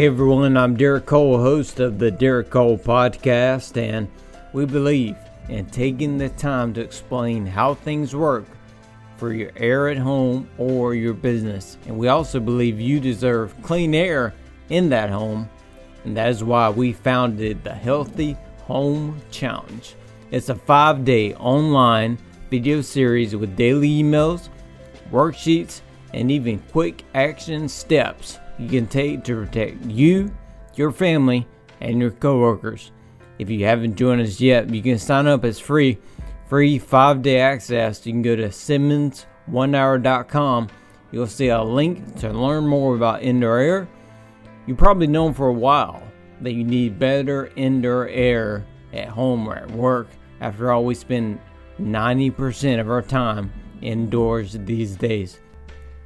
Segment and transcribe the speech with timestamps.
[0.00, 4.08] Hey everyone, I'm Derek Cole, host of the Derek Cole Podcast, and
[4.54, 5.14] we believe
[5.50, 8.46] in taking the time to explain how things work
[9.18, 11.76] for your air at home or your business.
[11.86, 14.32] And we also believe you deserve clean air
[14.70, 15.50] in that home,
[16.04, 19.94] and that is why we founded the Healthy Home Challenge.
[20.30, 22.16] It's a five day online
[22.48, 24.48] video series with daily emails,
[25.12, 25.82] worksheets,
[26.12, 30.30] and even quick action steps you can take to protect you,
[30.74, 31.46] your family,
[31.80, 32.92] and your coworkers.
[33.38, 35.96] If you haven't joined us yet, you can sign up as free,
[36.46, 38.04] free five day access.
[38.04, 40.68] You can go to SimmonsOneHour.com.
[41.10, 43.88] You'll see a link to learn more about indoor air.
[44.66, 46.02] You've probably known for a while
[46.42, 50.08] that you need better indoor air at home or at work.
[50.40, 51.40] After all, we spend
[51.80, 55.40] 90% of our time indoors these days.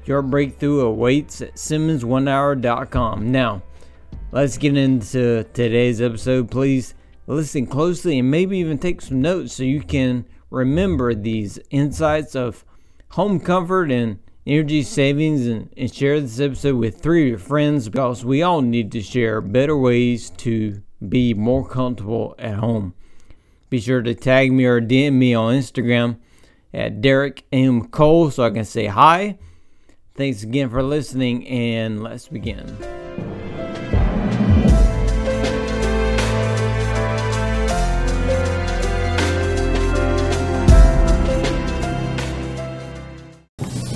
[0.07, 3.33] Your breakthrough awaits at SimmonsOneHour.com.
[3.33, 3.63] Now,
[4.33, 6.51] let's get into today's episode.
[6.51, 6.95] Please
[7.27, 12.67] listen closely and maybe even take some notes so you can remember these insights of
[13.13, 17.89] home comfort and energy savings and, and share this episode with three of your friends
[17.89, 22.93] because we all need to share better ways to be more comfortable at home.
[23.71, 26.19] Be sure to tag me or DM me on Instagram
[26.75, 27.89] at Derek M.
[27.89, 29.39] Cole so I can say hi
[30.17, 32.65] Thanks again for listening, and let's begin.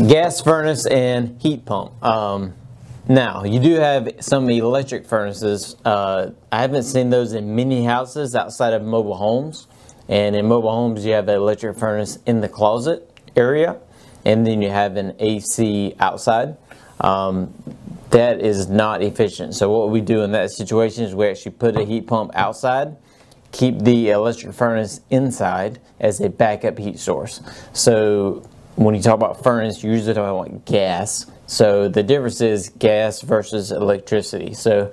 [0.09, 2.03] Gas furnace and heat pump.
[2.03, 2.55] Um,
[3.09, 5.77] now, you do have some electric furnaces.
[5.85, 9.69] Uh, I haven't seen those in many houses outside of mobile homes.
[10.09, 13.79] And in mobile homes, you have an electric furnace in the closet area
[14.25, 16.57] and then you have an AC outside.
[17.01, 17.55] Um,
[18.11, 19.55] that is not efficient.
[19.55, 22.97] So what we do in that situation is we actually put a heat pump outside,
[23.53, 27.41] keep the electric furnace inside as a backup heat source.
[27.73, 31.27] So when you talk about furnace, you usually talk about gas.
[31.47, 34.55] So the difference is gas versus electricity.
[34.55, 34.93] So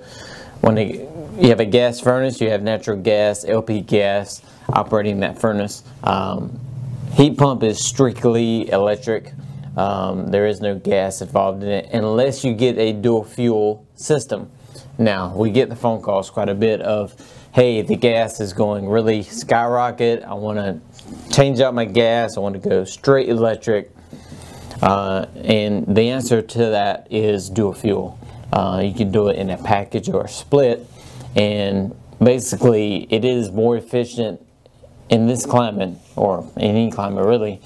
[0.60, 5.82] when you have a gas furnace, you have natural gas, LP gas operating that furnace.
[6.02, 6.58] Um,
[7.16, 9.32] Heat pump is strictly electric.
[9.74, 14.50] Um, there is no gas involved in it unless you get a dual fuel system.
[14.98, 17.16] Now, we get the phone calls quite a bit of,
[17.54, 20.24] hey, the gas is going really skyrocket.
[20.24, 22.36] I want to change out my gas.
[22.36, 23.90] I want to go straight electric.
[24.82, 28.18] Uh, and the answer to that is dual fuel.
[28.52, 30.86] Uh, you can do it in a package or a split.
[31.34, 34.45] And basically, it is more efficient
[35.08, 37.60] in this climate, or any climate really,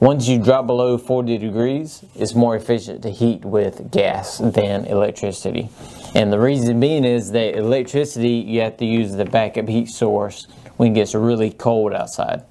[0.00, 5.68] once you drop below 40 degrees, it's more efficient to heat with gas than electricity.
[6.14, 10.46] And the reason being is that electricity, you have to use the backup heat source
[10.78, 12.44] when it gets really cold outside.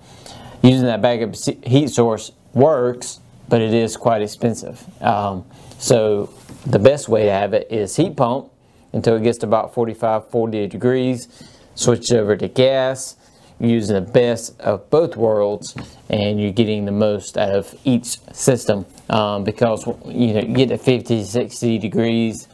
[0.61, 1.33] Using that backup
[1.65, 4.85] heat source works, but it is quite expensive.
[5.01, 5.43] Um,
[5.79, 6.31] so
[6.67, 8.51] the best way to have it is heat pump
[8.93, 11.27] until it gets to about 45, 40 degrees.
[11.73, 13.15] Switch over to gas
[13.59, 15.75] using the best of both worlds
[16.09, 18.85] and you're getting the most out of each system.
[19.09, 22.47] Um, because you know you get to 50 60 degrees.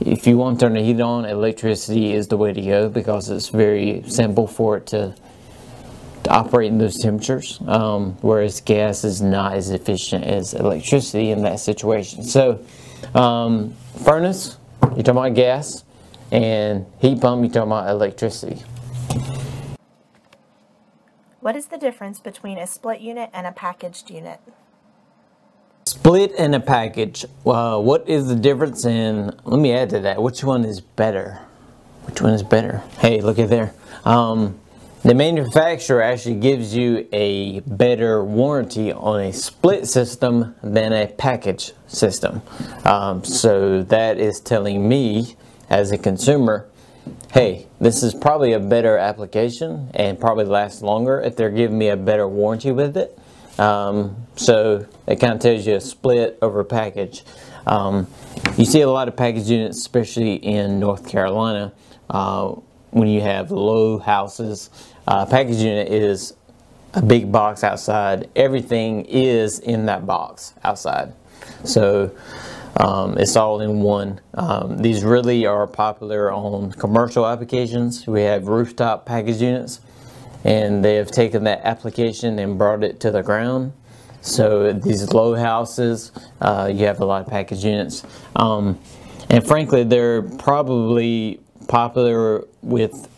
[0.00, 3.30] If you want to turn the heat on electricity is the way to go because
[3.30, 5.14] it's very simple for it to,
[6.22, 7.58] to operate in those temperatures.
[7.66, 12.22] Um, whereas gas is not as efficient as electricity in that situation.
[12.22, 12.64] So
[13.14, 13.74] um,
[14.04, 15.84] furnace you're talking about gas
[16.30, 18.62] and heat pump you're talking about electricity
[21.40, 24.40] what is the difference between a split unit and a packaged unit?
[25.86, 27.24] Split and a package.
[27.46, 31.40] Uh, what is the difference in, let me add to that, which one is better?
[32.04, 32.82] Which one is better?
[32.98, 33.72] Hey, look at there.
[34.04, 34.58] Um,
[35.02, 41.72] the manufacturer actually gives you a better warranty on a split system than a package
[41.86, 42.42] system.
[42.84, 45.36] Um, so that is telling me
[45.70, 46.68] as a consumer
[47.32, 51.88] hey, this is probably a better application and probably lasts longer if they're giving me
[51.88, 53.18] a better warranty with it.
[53.58, 57.24] Um, so it kind of tells you a split over package.
[57.66, 58.06] Um,
[58.56, 61.72] you see a lot of package units, especially in North Carolina,
[62.08, 62.54] uh,
[62.90, 64.70] when you have low houses.
[65.06, 66.34] Uh, package unit is
[66.94, 68.30] a big box outside.
[68.36, 71.12] Everything is in that box outside.
[71.64, 72.10] So
[72.78, 74.20] um, it's all in one.
[74.34, 78.06] Um, these really are popular on commercial applications.
[78.06, 79.80] We have rooftop package units
[80.44, 83.72] and they have taken that application and brought it to the ground.
[84.20, 88.04] So these low houses, uh, you have a lot of package units.
[88.36, 88.78] Um,
[89.28, 93.08] and frankly, they're probably popular with.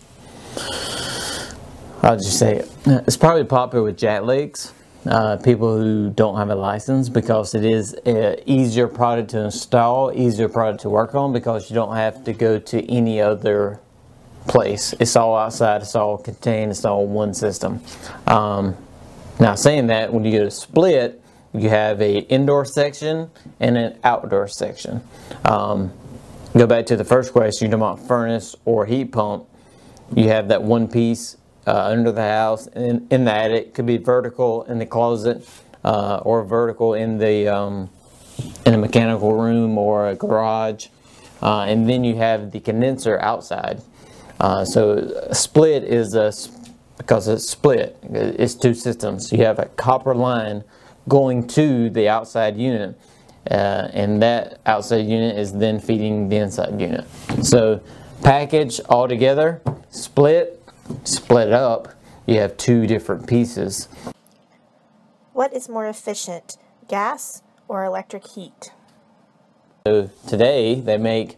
[2.02, 2.70] I'll just say it.
[2.86, 4.72] It's probably popular with jacklegs,
[5.06, 10.12] uh, people who don't have a license, because it is an easier product to install,
[10.14, 13.80] easier product to work on, because you don't have to go to any other
[14.46, 14.94] place.
[15.00, 15.82] It's all outside.
[15.82, 16.70] It's all contained.
[16.70, 17.80] It's all one system.
[18.26, 18.76] Um,
[19.38, 21.22] now, saying that, when you go to split,
[21.52, 25.02] you have a indoor section and an outdoor section.
[25.44, 25.92] Um,
[26.56, 29.46] go back to the first question, you're talking about furnace or heat pump.
[30.14, 31.36] You have that one piece
[31.66, 33.74] uh, under the house in, in the attic.
[33.74, 35.46] Could be vertical in the closet
[35.84, 37.90] uh, or vertical in the um,
[38.66, 40.88] in a mechanical room or a garage.
[41.42, 43.80] Uh, and then you have the condenser outside.
[44.38, 46.32] Uh, so split is a
[46.96, 47.96] because it's split.
[48.10, 49.32] It's two systems.
[49.32, 50.64] You have a copper line
[51.08, 52.94] going to the outside unit,
[53.50, 57.06] uh, and that outside unit is then feeding the inside unit.
[57.42, 57.80] So
[58.22, 60.59] package all together, split,
[61.04, 61.94] split it up.
[62.26, 63.88] You have two different pieces.
[65.32, 66.56] What is more efficient,
[66.88, 68.72] gas or electric heat?
[69.86, 71.36] So today they make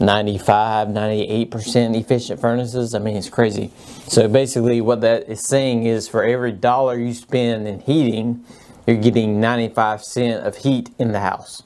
[0.00, 2.94] 95, 98% efficient furnaces.
[2.94, 3.70] I mean, it's crazy.
[4.06, 8.44] So basically what that is saying is for every dollar you spend in heating,
[8.86, 11.62] you're getting 95 cent of heat in the house.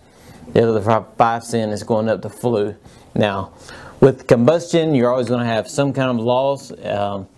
[0.52, 2.76] The other 5 cent is going up the flue.
[3.14, 3.52] Now,
[4.00, 6.72] with combustion, you're always going to have some kind of loss.
[6.84, 7.28] Um,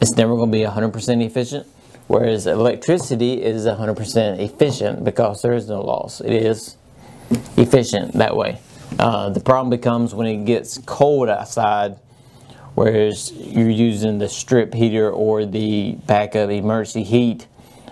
[0.00, 1.66] it's never going to be 100% efficient.
[2.06, 6.20] Whereas electricity is 100% efficient because there is no loss.
[6.20, 6.76] It is
[7.56, 8.60] efficient that way.
[8.98, 11.96] Uh, the problem becomes when it gets cold outside,
[12.74, 17.46] whereas you're using the strip heater or the backup emergency heat,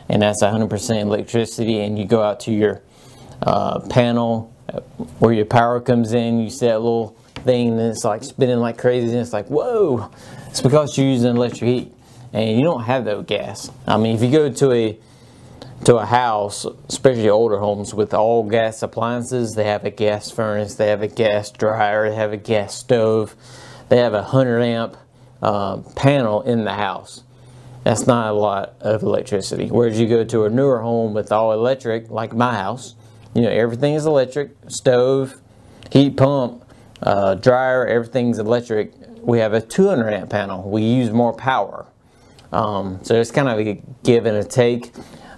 [0.09, 2.81] and that's 100% electricity, and you go out to your
[3.43, 4.51] uh, panel
[5.19, 8.79] where your power comes in, you see that little thing, and it's like spinning like
[8.79, 10.11] crazy, and it's like, whoa!
[10.49, 11.95] It's because you're using electric heat,
[12.33, 13.71] and you don't have that gas.
[13.87, 14.99] I mean, if you go to a
[15.85, 20.75] to a house, especially older homes with all gas appliances, they have a gas furnace,
[20.75, 23.37] they have a gas dryer, they have a gas stove,
[23.89, 24.97] they have a 100 amp
[25.43, 27.23] uh, panel in the house.
[27.85, 29.69] That's not a lot of electricity.
[29.69, 32.97] Whereas you go to a newer home with all electric, like my house,
[33.33, 35.41] you know, everything is electric, stove,
[35.93, 36.65] heat pump,
[37.03, 38.93] uh, dryer, everything's electric.
[39.21, 40.69] We have a 200 amp panel.
[40.69, 41.87] We use more power.
[42.53, 44.93] Um, so it's kind of a give and a take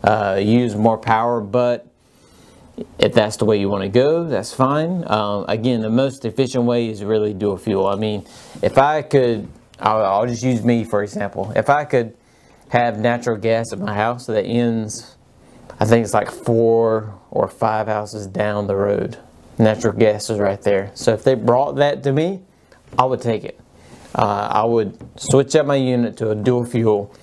[0.05, 1.87] uh, use more power, but
[2.99, 5.05] if that's the way you want to go, that's fine.
[5.11, 7.87] Um, again, the most efficient way is really dual fuel.
[7.87, 8.25] I mean,
[8.63, 9.49] if I could,
[9.81, 11.53] I'll, I'll, just use me for example.
[11.57, 12.17] If I could
[12.69, 15.17] have natural gas at my house that ends,
[15.81, 19.19] I think it's like four or five houses down the road.
[19.59, 20.91] Natural gas is right there.
[20.95, 22.43] So if they brought that to me,
[22.97, 23.61] I would take it.
[24.15, 27.15] Uh, I would switch up my unit to a dual fuel,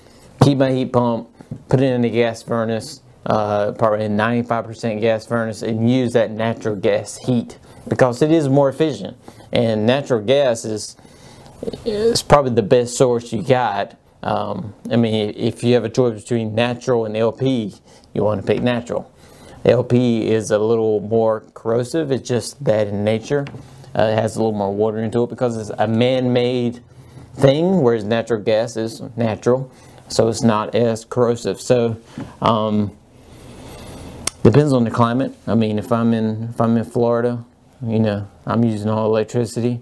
[0.42, 1.30] keep my heat pump,
[1.70, 6.32] put it in the gas furnace, uh, probably a 95% gas furnace, and use that
[6.32, 9.18] natural gas heat because it is more efficient.
[9.52, 10.96] And natural gas is,
[11.86, 13.98] is probably the best source you got.
[14.22, 17.74] Um, I mean, if you have a choice between natural and LP,
[18.14, 19.12] you want to pick natural.
[19.66, 22.12] LP is a little more corrosive.
[22.12, 23.46] It's just that in nature.
[23.98, 26.82] Uh, it has a little more water into it because it's a man-made
[27.36, 29.72] thing, whereas natural gas is natural
[30.08, 31.60] so it's not as corrosive.
[31.60, 31.98] So
[32.42, 32.96] um,
[34.44, 35.34] depends on the climate.
[35.48, 37.44] I mean, if I'm in if I'm in Florida,
[37.86, 39.82] you know, I'm using all electricity,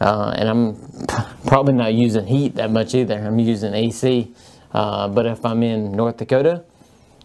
[0.00, 1.06] uh, and I'm
[1.46, 3.18] probably not using heat that much either.
[3.18, 4.32] I'm using AC.
[4.72, 6.64] Uh, but if I'm in North Dakota,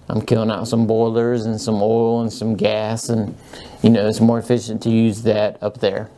[0.10, 3.38] I'm killing out some boilers and some oil and some gas, and
[3.84, 6.10] you know, it's more efficient to use that up there.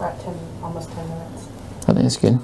[0.00, 1.48] At 10, almost 10 minutes.
[1.86, 2.38] I think it's good.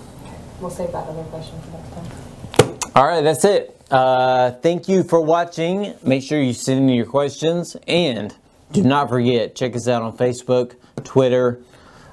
[0.61, 2.79] We'll save that other question for next time.
[2.95, 3.77] All right, that's it.
[3.91, 5.95] Uh, thank you for watching.
[6.03, 8.35] Make sure you send in your questions and
[8.73, 11.61] do not forget, check us out on Facebook, Twitter.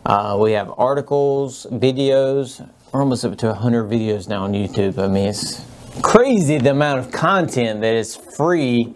[0.05, 2.65] Uh, we have articles, videos.
[2.91, 4.97] We're almost up to 100 videos now on YouTube.
[4.97, 5.63] I mean, it's
[6.01, 8.93] crazy the amount of content that is free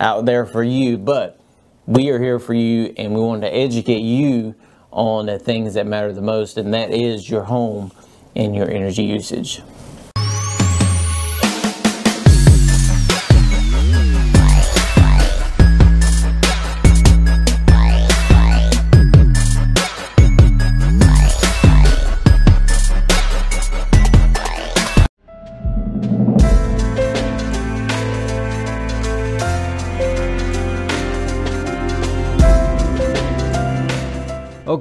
[0.00, 1.40] out there for you, but
[1.86, 4.54] we are here for you and we want to educate you
[4.90, 7.90] on the things that matter the most, and that is your home
[8.36, 9.62] and your energy usage.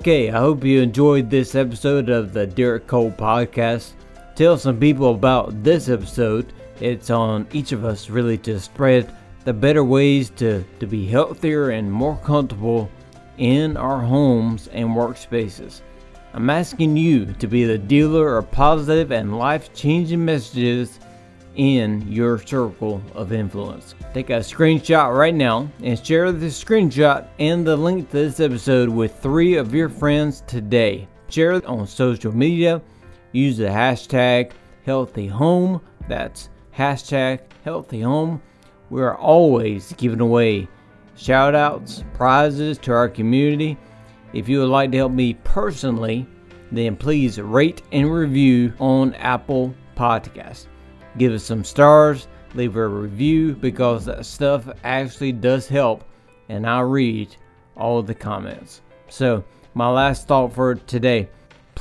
[0.01, 3.91] Okay, I hope you enjoyed this episode of the Derek Cole podcast.
[4.33, 6.53] Tell some people about this episode.
[6.79, 9.15] It's on each of us really to spread
[9.45, 12.89] the better ways to, to be healthier and more comfortable
[13.37, 15.81] in our homes and workspaces.
[16.33, 20.99] I'm asking you to be the dealer of positive and life changing messages
[21.55, 23.95] in your circle of influence.
[24.13, 28.89] Take a screenshot right now and share the screenshot and the link to this episode
[28.89, 31.07] with three of your friends today.
[31.29, 32.81] Share it on social media.
[33.31, 34.51] Use the hashtag
[34.85, 35.81] healthy home.
[36.07, 38.41] That's hashtag healthy home.
[38.89, 40.67] We are always giving away
[41.15, 43.77] shout outs, prizes to our community.
[44.33, 46.27] If you would like to help me personally,
[46.71, 50.67] then please rate and review on Apple Podcasts.
[51.17, 56.03] Give us some stars, leave a review because that stuff actually does help,
[56.49, 57.35] and I read
[57.75, 58.81] all the comments.
[59.09, 61.29] So, my last thought for today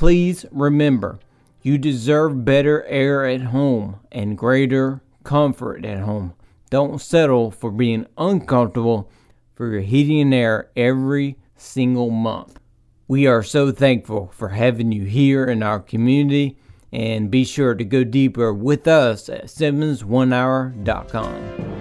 [0.01, 1.19] please remember
[1.61, 6.33] you deserve better air at home and greater comfort at home.
[6.71, 9.11] Don't settle for being uncomfortable
[9.53, 12.59] for your heating and air every single month.
[13.07, 16.57] We are so thankful for having you here in our community
[16.91, 21.80] and be sure to go deeper with us at SimmonsOneHour.com.